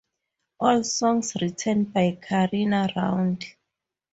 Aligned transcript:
All 0.61 0.83
songs 0.83 1.35
written 1.39 1.83
by 1.83 2.17
Carina 2.19 2.89
Round. 2.95 3.45